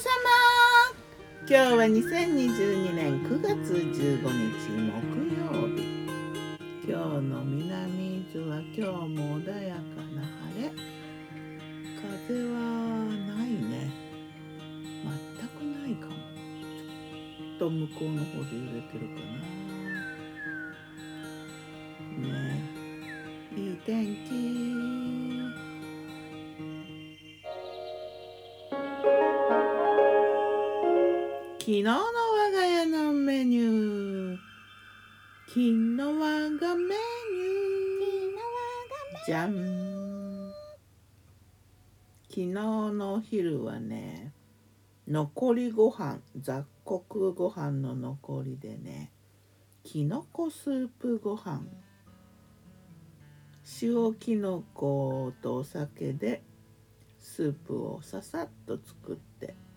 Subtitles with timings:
[0.00, 0.08] 様。
[1.46, 4.96] 今日は2022年9月15日木
[5.36, 5.84] 曜日。
[6.88, 9.80] 今日の南伊豆は今日も穏やか
[10.16, 10.72] な晴れ。
[12.00, 12.08] 風
[12.48, 12.56] は
[13.36, 13.92] ないね。
[15.04, 16.14] 全くないかも。
[16.14, 19.69] ちょっと向こうの方で揺れてるかな。
[31.70, 34.38] 昨日の我が家のメニュー。
[35.46, 39.24] 昨日我がメニュー。
[39.24, 40.50] じゃん
[42.28, 44.32] 昨日のお昼はね
[45.06, 49.12] 残りご飯雑穀ご飯の残りでね
[49.84, 51.62] きのこスープご飯。
[53.80, 56.42] 塩きのことお酒で
[57.20, 59.69] スープをささっと作って。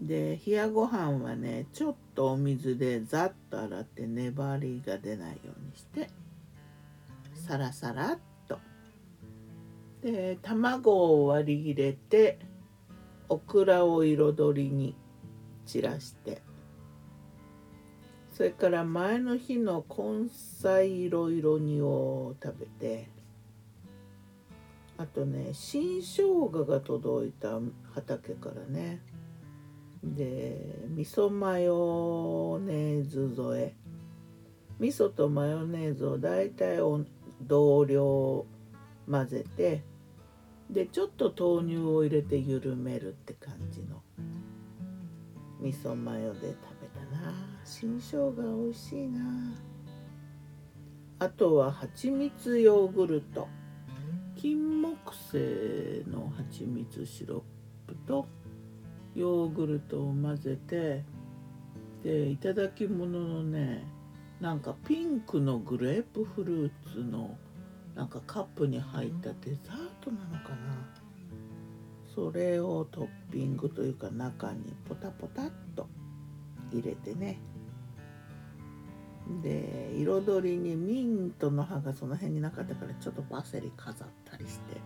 [0.00, 6.08] で冷やご飯はねちょっとお水でざっと洗って粘りが出ないようにして
[7.34, 8.58] サラサラっと。
[10.02, 12.38] で卵を割り入れて
[13.28, 14.96] オクラを彩りに
[15.66, 16.42] 散らして。
[18.40, 23.10] それから前の日の根菜いろいろ煮を食べて
[24.96, 27.58] あとね新生姜が届いた
[27.92, 29.02] 畑からね
[30.02, 33.74] で味噌マヨネーズ添え。
[34.78, 36.78] 味噌とマヨネーズをだいたい
[37.42, 38.46] 同量
[39.10, 39.84] 混ぜて
[40.70, 44.02] でちょっと豆乳を入れて緩めるって感じの。
[45.60, 46.46] 味噌マヨで食
[46.80, 47.34] べたな。
[47.64, 49.20] 新生姜美味しいな。
[51.18, 53.48] あとは蜂蜜ヨーグルト。
[54.36, 57.44] 金木犀の蜂蜜シロ
[57.86, 58.26] ップと
[59.14, 61.04] ヨーグルトを混ぜて
[62.02, 63.84] でいただき物のね
[64.40, 67.36] なんかピンクのグレープフルーツの
[67.94, 71.10] なんかカップに入ったデザートなのかな。
[72.14, 75.86] それをトッピングというか中にポタポタっと
[76.72, 77.38] 入れてね。
[79.42, 84.80] で彩りにミントの葉がその辺になかったからちょっとパセリ飾ったりして。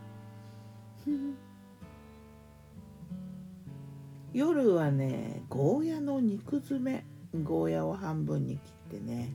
[4.34, 7.06] 夜はねゴーヤの肉詰め。
[7.44, 9.32] ゴーヤを半分に切ってね。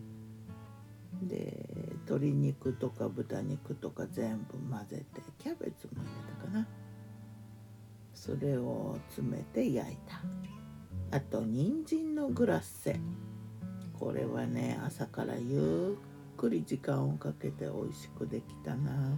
[1.24, 6.68] で鶏肉とか豚肉とか全部混ぜてキャベツも入れたかな。
[8.14, 10.22] それを詰めて焼いた。
[11.16, 13.00] あと人参のグラッセ。
[13.98, 15.98] これはね朝からゆ
[16.34, 19.18] っくり時間をかけて美味しくできたな。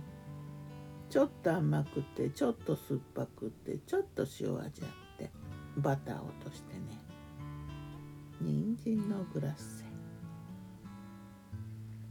[1.09, 5.10] ちょっと甘くてちょっと酸っぱくてちょっと塩味あって。
[5.77, 6.81] バターを落としてね。
[8.39, 9.85] 人参のグラッセ。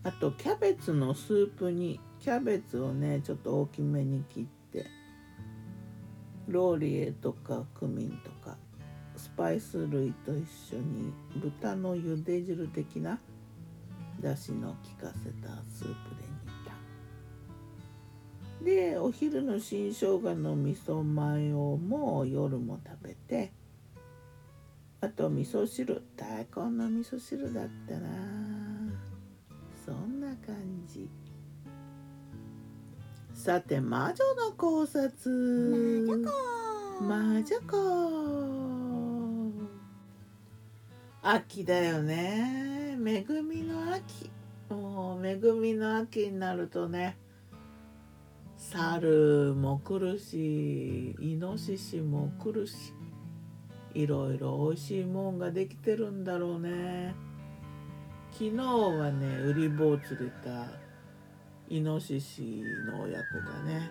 [0.03, 4.87] あとキャベツのスープにキャベツをねちょっと大きめに切って
[6.49, 8.57] ローリエとかクミンとか
[9.17, 13.19] スパイス類と一緒に豚の茹で汁的な
[14.21, 16.20] だしの効かせたスープで
[18.99, 23.53] お昼の新生姜の味噌マヨも夜も食べて
[25.03, 28.09] あと味噌汁大根の味噌汁だったな。
[29.87, 30.55] そんな感
[30.87, 31.09] じ。
[33.33, 36.07] さて魔女の考察。
[37.01, 37.81] 魔女子。
[41.23, 42.99] 秋だよね。
[43.03, 44.31] 恵みの秋。
[44.69, 47.17] もう恵みの秋になるとね
[48.73, 52.95] 猿も来るしイノシシも来るし
[53.95, 57.15] いろいろおいしいもんができてるんだろうね。
[58.31, 60.07] 昨日はねウリ坊を連れ
[60.45, 60.69] た
[61.69, 63.91] イノシシの親子がね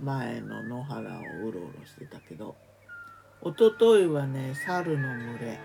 [0.00, 1.00] 前の野原
[1.44, 2.56] をうろうろしてたけど
[3.42, 5.60] 一昨日はね猿の群れ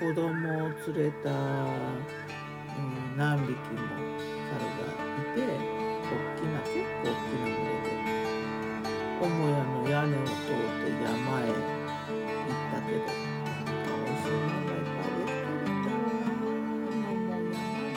[0.00, 3.56] 子供を連れた、うん、何匹も
[4.48, 5.00] 猿が
[5.34, 5.46] い
[5.76, 7.94] て大きな結構大きな群れで
[9.20, 17.94] 母屋の屋根を通って山へ行ったけど美味しいものがいっぱいできてるんだな桃や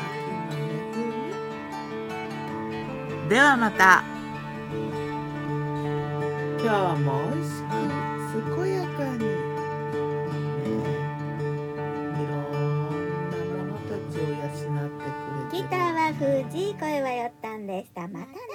[0.00, 0.72] 秋の恵
[3.24, 4.04] みではまた。
[6.64, 7.68] 今日も美味しく
[8.56, 9.43] 健やかに、
[16.14, 18.02] のたちを養ってくれてギターは藤井声はよったんでした。
[18.02, 18.53] またね。